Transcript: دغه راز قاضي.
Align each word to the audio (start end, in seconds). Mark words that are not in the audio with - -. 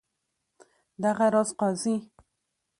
دغه 1.03 1.25
راز 1.33 1.49
قاضي. 1.59 1.95